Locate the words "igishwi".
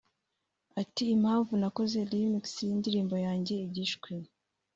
3.65-4.13